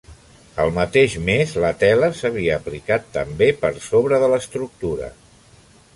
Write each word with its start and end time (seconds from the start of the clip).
Al 0.61 0.71
mateix 0.77 1.17
mes, 1.27 1.51
la 1.65 1.71
tela 1.83 2.09
s'havia 2.21 2.57
aplicat 2.63 3.07
també 3.19 3.53
per 3.65 3.73
sobre 3.91 4.23
de 4.25 4.31
l'estructura. 4.33 5.15